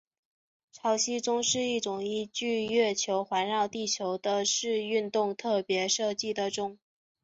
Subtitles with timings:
[0.71, 6.79] 潮汐钟是一种依据月球环绕地球的视运动特别设计的钟。